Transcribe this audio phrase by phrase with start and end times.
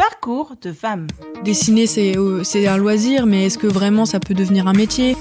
[0.00, 1.08] Parcours de femme.
[1.44, 5.14] Dessiner, c'est euh, c'est un loisir, mais est-ce que vraiment ça peut devenir un métier?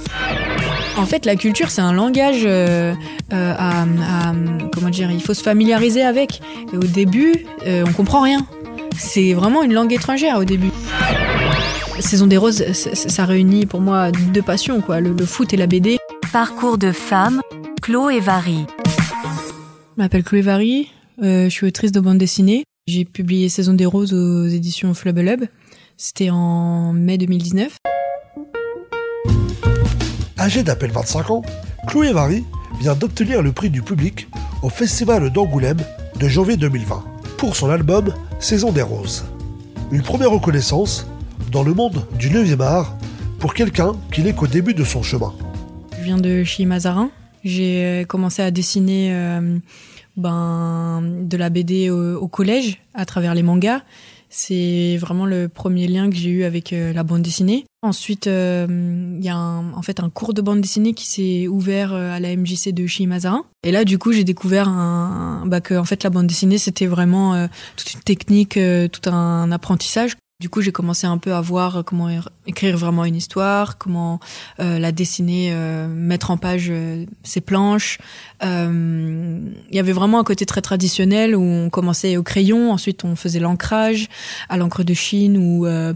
[0.96, 2.94] En fait, la culture, c'est un langage euh,
[3.34, 4.34] euh, à, à-
[4.72, 6.40] Comment dire Il faut se familiariser avec.
[6.72, 8.48] Et au début, euh, on comprend rien.
[8.98, 10.72] C'est vraiment une langue étrangère au début.
[12.00, 15.68] Saison des roses, ça, réunit pour moi deux passions, quoi, le, le foot et la
[15.68, 15.98] BD.
[16.32, 17.42] Parcours de femme,
[17.82, 18.66] Chloé et Varie.
[18.86, 20.90] Je m'appelle Chloé Vary,
[21.22, 22.64] euh, je suis autrice de bande dessinée.
[22.90, 25.44] J'ai publié Saison des roses aux éditions Flubble Hub.
[25.96, 27.78] C'était en mai 2019.
[30.40, 31.44] Âgée d'à peine 25 ans,
[31.88, 32.44] Chloé Vary
[32.82, 34.28] vient d'obtenir le prix du public
[34.64, 35.78] au Festival d'Angoulême
[36.20, 37.04] de janvier 2020
[37.38, 39.24] pour son album Saison des Roses.
[39.92, 41.06] Une première reconnaissance
[41.52, 42.98] dans le monde du 9e art
[43.38, 45.36] pour quelqu'un qui n'est qu'au début de son chemin.
[46.00, 47.12] Je viens de chez Mazarin.
[47.44, 49.60] J'ai euh, commencé à dessiner euh,
[50.20, 53.82] ben, de la BD au, collège à travers les mangas.
[54.30, 57.66] C'est vraiment le premier lien que j'ai eu avec euh, la bande dessinée.
[57.82, 58.68] Ensuite, euh,
[59.18, 62.12] il y a un, en fait un cours de bande dessinée qui s'est ouvert euh,
[62.12, 63.46] à la MJC de chez Mazarin.
[63.64, 66.86] Et là, du coup, j'ai découvert un, bah, que en fait la bande dessinée c'était
[66.86, 68.60] vraiment toute une technique,
[68.92, 70.16] tout un apprentissage.
[70.42, 72.08] Du coup, j'ai commencé un peu à voir comment
[72.48, 74.22] écrire vraiment une histoire, comment
[74.62, 77.98] euh, la dessiner, euh, mettre en page euh, ses planches.
[78.42, 79.38] Euh,
[79.70, 83.18] Il y avait vraiment un côté très traditionnel où on commençait au crayon, ensuite on
[83.18, 84.08] faisait l'ancrage
[84.48, 85.94] à l'encre de Chine ou euh,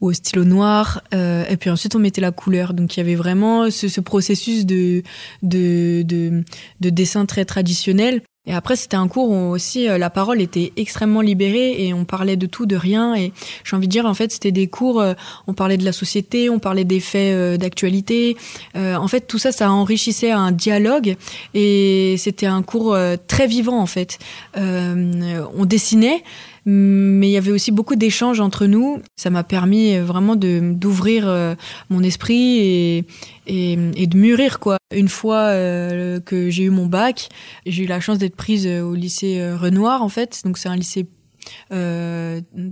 [0.00, 2.74] ou au stylo noir, euh, et puis ensuite on mettait la couleur.
[2.74, 5.02] Donc il y avait vraiment ce, ce processus de,
[5.42, 6.44] de, de,
[6.80, 8.22] de dessin très traditionnel.
[8.46, 12.06] Et après, c'était un cours où aussi euh, la parole était extrêmement libérée et on
[12.06, 13.14] parlait de tout, de rien.
[13.14, 13.32] Et
[13.64, 15.12] j'ai envie de dire, en fait, c'était des cours, euh,
[15.46, 18.38] on parlait de la société, on parlait des faits euh, d'actualité.
[18.74, 21.16] En fait, tout ça, ça enrichissait un dialogue
[21.54, 22.96] et c'était un cours
[23.26, 24.18] très vivant, en fait.
[24.56, 26.22] On dessinait,
[26.66, 29.00] mais il y avait aussi beaucoup d'échanges entre nous.
[29.16, 31.54] Ça m'a permis euh, vraiment d'ouvrir euh,
[31.88, 33.04] mon esprit
[33.46, 34.76] et, de mûrir quoi.
[34.94, 37.28] Une fois euh, que j'ai eu mon bac,
[37.66, 40.40] j'ai eu la chance d'être prise au lycée Renoir en fait.
[40.44, 41.06] Donc c'est un lycée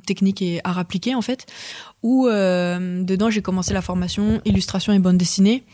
[0.06, 1.46] technique et art appliqué en fait,
[2.02, 5.64] où dedans j'ai commencé la formation illustration et bande dessinée.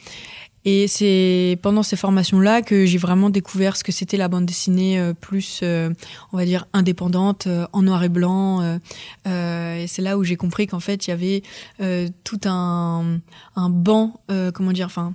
[0.65, 4.99] Et c'est pendant ces formations-là que j'ai vraiment découvert ce que c'était la bande dessinée
[4.99, 5.91] euh, plus, euh,
[6.33, 8.63] on va dire, indépendante, euh, en noir et blanc.
[9.27, 11.43] et c'est là où j'ai compris qu'en fait, il y avait
[12.25, 13.21] tout un,
[13.57, 14.21] un banc,
[14.55, 15.15] comment dire, enfin,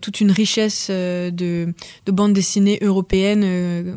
[0.00, 3.94] toute une richesse de, de bandes dessinées européennes euh,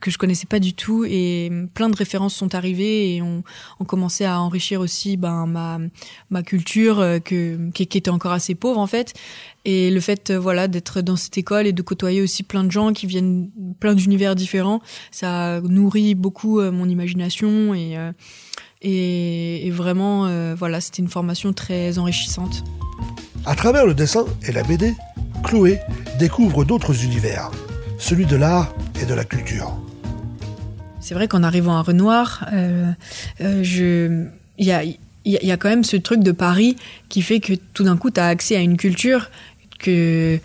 [0.00, 3.42] que je connaissais pas du tout et plein de références sont arrivées et ont
[3.78, 5.78] on commençait à enrichir aussi ben, ma,
[6.30, 9.14] ma culture que, qui était encore assez pauvre en fait
[9.70, 12.70] et le fait euh, voilà d'être dans cette école et de côtoyer aussi plein de
[12.72, 14.80] gens qui viennent plein d'univers différents
[15.10, 18.12] ça nourrit beaucoup euh, mon imagination et euh,
[18.82, 22.64] et, et vraiment euh, voilà c'était une formation très enrichissante
[23.46, 24.94] À travers le dessin et la BD,
[25.44, 25.78] Chloé
[26.18, 27.50] découvre d'autres univers,
[27.98, 28.68] celui de l'art
[29.00, 29.70] et de la culture.
[31.00, 32.92] C'est vrai qu'en arrivant à Renoir, euh,
[33.40, 34.26] euh, je,
[34.58, 36.76] il y a, il y, a- il y a quand même ce truc de Paris
[37.08, 39.30] qui fait que tout d'un coup, tu as accès à une culture
[39.78, 40.38] que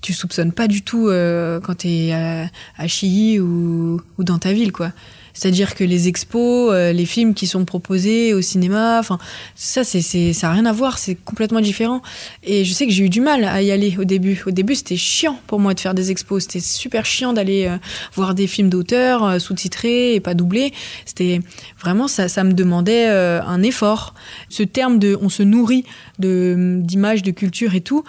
[0.00, 4.52] tu soupçonnes pas du tout euh, quand tu es à, Chilly ou, ou dans ta
[4.52, 4.92] ville, quoi.
[5.40, 9.16] C'est-à-dire que les expos, euh, les films qui sont proposés au cinéma, enfin,
[9.54, 9.98] ça, ça
[10.42, 12.02] n'a rien à voir, c'est complètement différent.
[12.42, 14.42] Et je sais que j'ai eu du mal à y aller au début.
[14.46, 16.42] Au début, c'était chiant pour moi de faire des expos.
[16.42, 17.78] C'était super chiant d'aller euh,
[18.12, 20.74] voir des films d'auteur euh, sous-titrés et pas doublés.
[21.06, 21.40] C'était
[21.80, 24.12] vraiment ça, ça me demandait euh, un effort.
[24.50, 25.86] Ce terme de on se nourrit
[26.18, 28.04] de d'images, de culture et tout,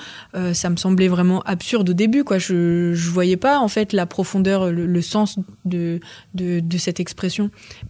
[0.51, 2.25] ça me semblait vraiment absurde au début.
[2.25, 6.01] Quoi, je je voyais pas en fait la profondeur, le, le sens de,
[6.33, 7.20] de de cette expression.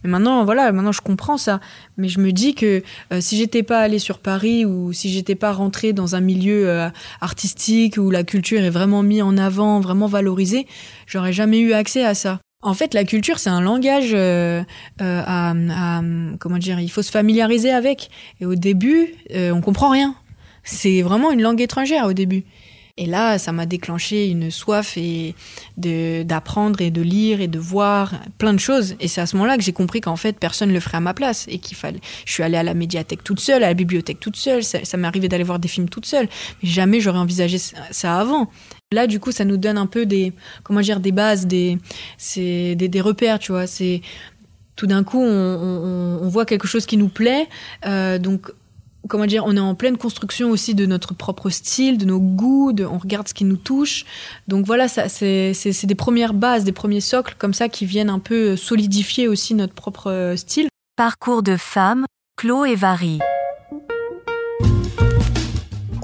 [0.02, 1.60] Mais maintenant, voilà, maintenant je comprends ça.
[1.96, 2.82] Mais je me dis que
[3.12, 6.68] euh, si j'étais pas allée sur Paris ou si j'étais pas rentrée dans un milieu
[6.68, 6.88] euh,
[7.20, 10.66] artistique où la culture est vraiment mise en avant, vraiment valorisée,
[11.06, 12.40] j'aurais jamais eu accès à ça.
[12.64, 14.62] En fait, la culture, c'est un langage euh,
[15.00, 15.52] à,
[16.38, 18.08] comment dire, il faut se familiariser avec.
[18.40, 20.14] Et au début, on comprend rien.
[20.62, 22.44] C'est vraiment une langue étrangère au début.
[22.98, 25.34] Et là, ça m'a déclenché une soif et
[25.78, 28.96] d'apprendre et de lire et de voir plein de choses.
[29.00, 31.00] Et c'est à ce moment-là que j'ai compris qu'en fait, personne ne le ferait à
[31.00, 32.00] ma place et qu'il fallait.
[32.26, 34.62] Je suis allée à la médiathèque toute seule, à la bibliothèque toute seule.
[34.62, 36.28] Ça, ça m'est arrivé d'aller voir des films toute seule,
[36.62, 38.50] mais jamais j'aurais envisagé ça- avant.
[38.92, 41.78] Là, du coup, ça nous donne un peu des, comment dire, des bases, des,
[42.36, 43.66] des, des repères, tu vois.
[43.66, 44.02] C'est
[44.76, 47.48] tout d'un coup, on voit quelque chose qui nous plaît,
[47.86, 48.50] euh, donc
[49.08, 52.72] comment dire, on est en pleine construction aussi de notre propre style, de nos goûts,
[52.72, 54.04] de, on regarde ce qui nous touche.
[54.48, 57.86] Donc voilà, ça, c'est, c'est, c'est des premières bases, des premiers socles comme ça qui
[57.86, 60.68] viennent un peu solidifier aussi notre propre euh, style.
[60.96, 62.04] Parcours de femmes,
[62.36, 63.18] Chloé et Vary.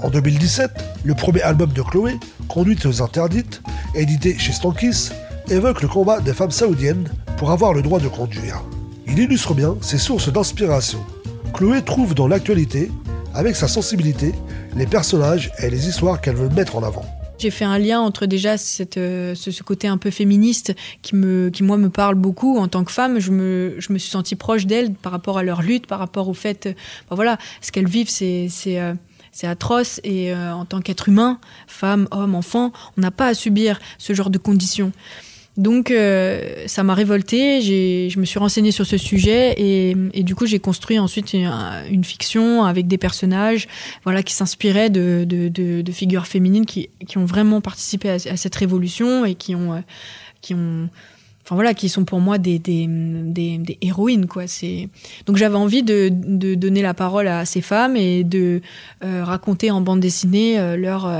[0.01, 0.71] En 2017,
[1.03, 2.17] le premier album de Chloé,
[2.47, 3.61] Conduite aux interdites,
[3.93, 5.09] édité chez Stankis,
[5.49, 7.07] évoque le combat des femmes saoudiennes
[7.37, 8.63] pour avoir le droit de conduire.
[9.05, 10.99] Il illustre bien ses sources d'inspiration.
[11.53, 12.91] Chloé trouve dans l'actualité,
[13.33, 14.33] avec sa sensibilité,
[14.75, 17.05] les personnages et les histoires qu'elle veut mettre en avant.
[17.37, 21.49] J'ai fait un lien entre déjà cette, euh, ce, côté un peu féministe qui, me,
[21.49, 23.19] qui, moi, me parle beaucoup en tant que femme.
[23.19, 26.27] Je me, je me suis sentie proche d'elles par rapport à leur lutte, par rapport
[26.27, 26.73] au fait, euh,
[27.09, 28.93] ben voilà, ce qu'elles vivent, c'est, c'est, euh,
[29.31, 30.01] c'est atroce.
[30.03, 34.29] Et en tant qu'être humain, femme, homme, enfant, on n'a pas à subir ce genre
[34.29, 34.91] de conditions.
[35.57, 40.33] Donc euh, ça m'a révolté, je me suis renseignée sur ce sujet et, et du
[40.33, 43.67] coup j'ai construit ensuite une, fiction avec des personnages
[44.05, 49.25] voilà, qui s'inspiraient de, de, figures féminines qui, qui, ont vraiment participé à, cette révolution
[49.25, 49.73] et qui ont...
[49.73, 49.79] Euh,
[50.41, 50.89] qui ont
[51.45, 54.45] Enfin voilà, qui sont pour moi des, des, des, héroïnes quoi.
[54.45, 54.87] C'est
[55.25, 58.61] donc j'avais envie de, de, donner la parole à ces femmes et de
[59.03, 61.11] euh, raconter en bande dessinée leur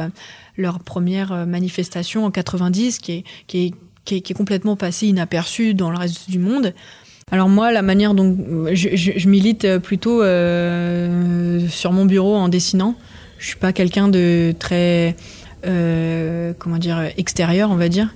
[0.55, 3.73] leur première manifestation en 90 qui est qui est
[4.05, 6.73] qui est, complètement passé inaperçu dans le reste du monde.
[7.31, 8.35] Alors moi, la manière dont
[8.71, 12.95] je, milite plutôt euh, sur mon bureau en dessinant.
[13.37, 15.15] Je suis pas quelqu'un de très
[15.65, 18.15] euh, comment dire extérieur, on va dire.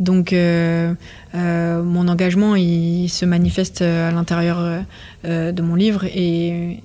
[0.00, 0.94] Donc euh,
[1.34, 4.82] mon engagement, il, se manifeste à l'intérieur
[5.24, 6.82] de mon livre et,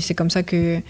[0.00, 0.80] c'est comme ça que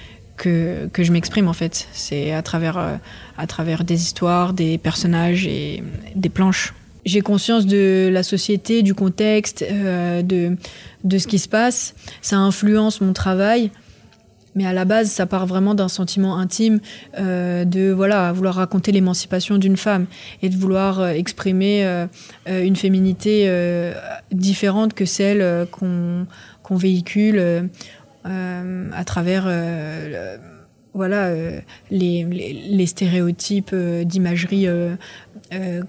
[0.40, 1.86] que, je m'exprime en fait.
[1.92, 2.96] C'est à travers, euh,
[3.36, 5.82] à travers des histoires, des personnages et
[6.14, 6.74] des planches.
[7.04, 10.56] J'ai conscience de la société, du contexte, euh, de,
[11.04, 11.94] de ce qui se passe.
[12.20, 13.70] Ça influence mon travail.
[14.56, 16.80] Mais à la base, ça part vraiment d'un sentiment intime
[17.16, 20.06] euh, de voilà vouloir raconter l'émancipation d'une femme
[20.42, 21.84] et de vouloir exprimer
[22.48, 23.48] une féminité
[24.32, 26.26] différente que celle qu'on
[26.76, 27.70] véhicule
[28.24, 30.36] à travers euh,
[30.94, 34.66] voilà euh, les, stéréotypes d'imagerie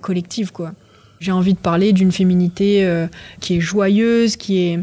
[0.01, 0.73] collective quoi.
[1.19, 3.07] J'ai envie de parler d'une féminité
[3.39, 4.79] qui est joyeuse, qui est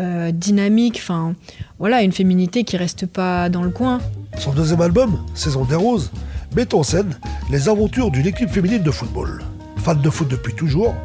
[0.00, 1.36] euh, dynamique, enfin
[1.78, 4.00] voilà, une féminité qui reste pas dans le coin.
[4.38, 6.10] Son deuxième album, Saison des Roses,
[6.56, 7.16] met en scène
[7.48, 9.44] les aventures d'une équipe féminine de football.
[9.76, 10.96] Fan de foot depuis toujours,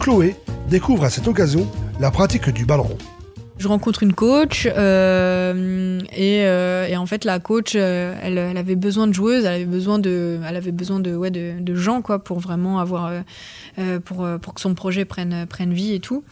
[0.00, 0.34] Chloé
[0.70, 2.96] découvre à cette occasion la pratique du ballon
[3.58, 8.56] je rencontre une coach euh, et, euh, et, en fait la coach euh, elle, elle,
[8.56, 11.74] avait besoin de joueuses elle avait besoin de elle avait besoin de ouais de, de
[11.74, 13.20] gens quoi pour vraiment avoir euh,
[13.78, 16.24] euh pour pour que son projet prenne prenne vie et tout.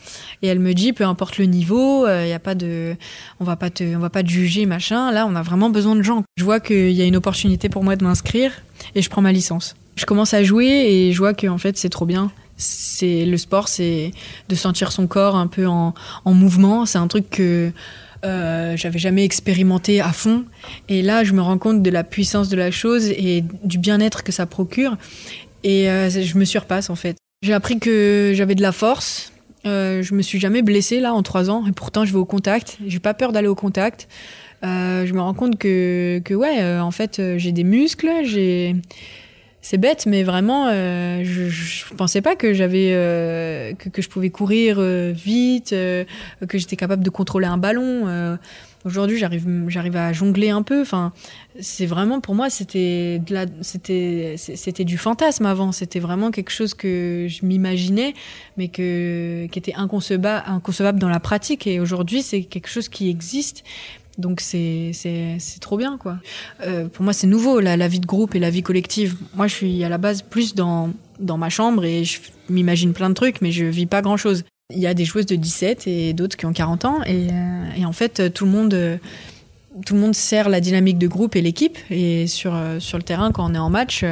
[0.42, 2.96] Et elle me dit peu importe le niveau il y a pas de
[3.40, 5.10] on va pas te on va pas te juger machin.
[5.10, 6.22] Là on a vraiment besoin de gens.
[6.36, 8.52] Je vois qu'il y a une opportunité pour moi de m'inscrire
[8.94, 11.76] et je prends ma licence je commence à jouer et je vois que en fait
[11.76, 14.12] c'est trop bien c'est le sport, c'est
[14.48, 15.94] de sentir son corps un peu en,
[16.24, 16.86] en mouvement.
[16.86, 17.70] C'est un truc que
[18.24, 20.44] euh, j'avais jamais expérimenté à fond.
[20.88, 24.24] Et là, je me rends compte de la puissance de la chose et du bien-être
[24.24, 24.96] que ça procure.
[25.64, 27.16] Et euh, je me surpasse en fait.
[27.42, 29.32] J'ai appris que j'avais de la force.
[29.66, 32.24] Euh, je me suis jamais blessée là en trois ans et pourtant je vais au
[32.24, 32.78] contact.
[32.86, 34.08] J'ai pas peur d'aller au contact.
[34.62, 38.74] Je me rends compte que, que ouais, en fait, j'ai des muscles, j'ai
[39.68, 44.30] c'est bête, mais vraiment, euh, je, je pensais pas que j'avais euh, que, je pouvais
[44.30, 48.38] courir euh, vite, que j'étais capable de contrôler un ballon.
[48.84, 50.82] Aujourd'hui, j'arrive j'arrive à jongler un peu.
[50.82, 51.12] Enfin,
[51.58, 53.20] c'est vraiment pour moi, c'était
[53.60, 55.72] c'était c'était du fantasme avant.
[55.72, 58.14] C'était vraiment quelque chose que je m'imaginais,
[58.56, 61.66] mais que qui était inconcevable inconcevable dans la pratique.
[61.66, 63.64] Et aujourd'hui, c'est quelque chose qui existe
[64.18, 64.92] donc c'est
[65.60, 66.18] trop bien quoi.
[66.62, 69.16] Euh, pour moi c'est nouveau la, vie de groupe et la vie collective.
[69.34, 73.08] Moi je suis à la base plus dans, dans ma chambre et je m'imagine plein
[73.08, 74.44] de trucs mais je vis pas grand chose.
[74.74, 77.70] Il y a des joueuses de 17 et d'autres qui ont 40 ans et, euh,
[77.76, 78.98] et, en fait tout le monde
[79.84, 83.04] tout le monde sert la dynamique de groupe et l'équipe et sur euh, sur le
[83.04, 84.04] terrain quand on est en match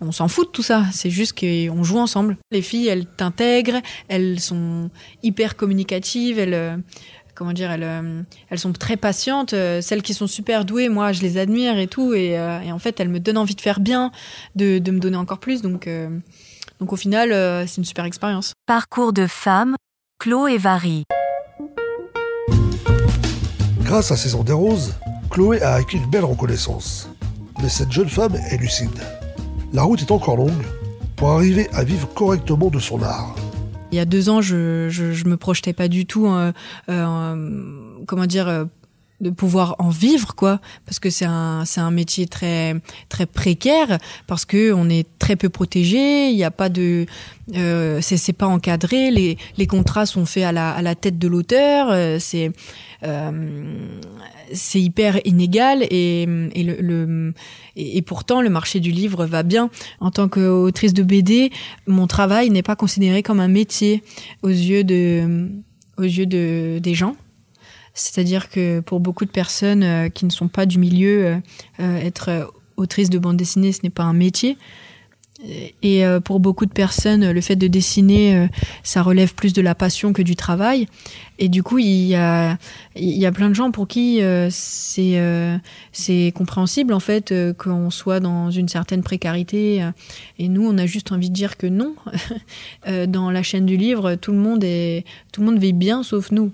[0.00, 3.80] on s'en fout de tout ça c'est juste qu'on joue ensemble les filles elles t'intègrent
[4.08, 4.90] elles sont
[5.22, 6.82] hyper communicatives elles
[7.34, 9.52] comment dire, elles, euh, elles sont très patientes.
[9.52, 12.14] Euh, celles qui sont super douées, moi, je les admire et tout.
[12.14, 14.12] Et, euh, et en fait, elles me donnent envie de faire bien,
[14.54, 15.62] de, de me donner encore plus.
[15.62, 16.08] Donc, euh,
[16.80, 18.52] donc au final, euh, c'est une super expérience.
[18.66, 19.76] Parcours de femme,
[20.18, 21.04] Chloé et Vary.
[23.80, 24.94] Grâce à Saison des Roses,
[25.30, 27.08] Chloé a acquis une belle reconnaissance.
[27.62, 28.90] Mais cette jeune femme est lucide.
[29.72, 30.64] La route est encore longue
[31.16, 33.34] pour arriver à vivre correctement de son art.
[33.92, 36.52] Il y a deux ans, je, je, me projetais pas du tout, euh,
[36.88, 38.64] euh, comment dire, euh,
[39.24, 40.60] de pouvoir en vivre quoi.
[40.84, 42.76] Parce que c'est un c'est un métier très
[43.08, 47.06] très précaire parce que on est très peu protégé il n'y a pas de
[47.56, 51.26] euh, c'est pas encadré les les contrats sont faits à la à la tête de
[51.26, 52.52] l'auteur euh, c'est
[53.02, 53.88] euh,
[54.52, 57.34] c'est hyper inégal et, et le, le
[57.76, 59.70] et pourtant le marché du livre va bien.
[60.00, 61.50] En tant qu'autrice de BD
[61.86, 64.02] mon travail n'est pas considéré comme un métier
[64.42, 65.48] aux yeux de
[65.96, 67.16] aux yeux de des gens
[67.94, 71.36] c'est-à-dire que pour beaucoup de personnes euh, qui ne sont pas du milieu, euh,
[71.80, 74.58] euh, être autrice de bande dessinée, ce n'est pas un métier.
[75.82, 78.48] Et pour beaucoup de personnes, le fait de dessiner,
[78.82, 80.86] ça relève plus de la passion que du travail.
[81.38, 82.56] Et du coup, il y a,
[83.34, 89.86] plein de gens pour qui c'est compréhensible en fait qu'on soit dans une certaine précarité.
[90.38, 91.94] Et nous, on a juste envie de dire que non.
[93.08, 94.64] Dans la chaîne du livre, tout le monde
[95.30, 96.52] tout le monde vit bien, sauf nous.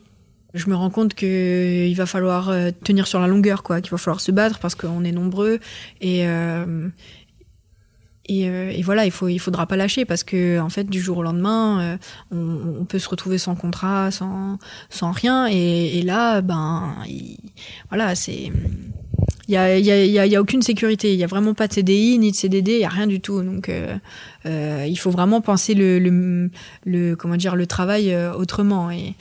[0.55, 3.91] Je me rends compte que il va falloir euh, tenir sur la longueur, quoi, qu'il
[3.93, 5.61] va falloir se battre parce qu'on est nombreux
[6.01, 6.89] et euh,
[8.27, 11.01] et, euh, et voilà, il faut, il faudra pas lâcher parce que en fait, du
[11.01, 11.97] jour au lendemain, euh,
[12.31, 17.39] on, on peut se retrouver sans contrat, sans, sans rien, et, et là, ben, il-
[17.89, 18.53] voilà, c'est,
[19.51, 22.31] il y a, y, a, aucune sécurité, il y a vraiment pas de CDI ni
[22.31, 23.97] de CDD, il y a rien du tout, donc euh,
[24.47, 26.51] euh, il faut vraiment penser le,
[27.17, 29.15] comment dire, le travail euh, autrement, et,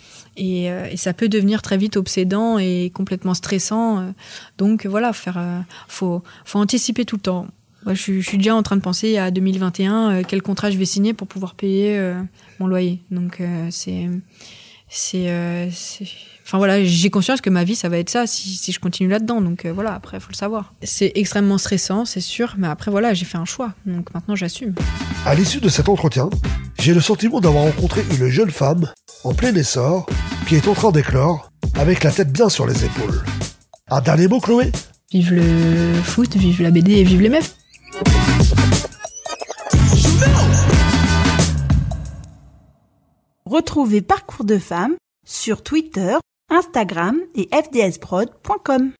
[0.95, 4.13] ça peut devenir très vite obsédant et complètement stressant,
[4.59, 5.43] donc voilà, faire,
[5.87, 6.21] faut,
[6.53, 7.47] anticiper tout le temps.
[7.87, 10.85] Je, je suis déjà en train de penser à 2021, euh, quel contrat je vais
[10.85, 11.99] signer pour pouvoir payer
[12.59, 12.99] mon loyer.
[13.09, 14.07] Donc c'est,
[14.89, 16.05] c'est, euh, c'est-
[16.45, 19.09] enfin voilà, j'ai conscience que ma vie ça va être ça si, si je continue
[19.09, 19.41] là-dedans.
[19.41, 20.73] Donc euh, voilà, après faut le savoir.
[20.83, 23.73] C'est extrêmement stressant, c'est sûr, mais après voilà, j'ai fait un choix.
[23.85, 24.73] Donc maintenant j'assume.
[25.25, 26.29] À l'issue de cet entretien,
[26.79, 28.91] j'ai le sentiment d'avoir rencontré une jeune femme
[29.23, 30.07] en plein essor
[30.47, 33.23] qui est en train d'éclore avec la tête bien sur les épaules.
[33.89, 34.71] Un dernier mot, Chloé?
[35.11, 37.55] Vive le foot, vive la BD et vive les meufs.
[43.49, 46.17] Retrouvez Parcours de femmes sur Twitter,
[46.51, 48.91] Instagram et fdsprod.com.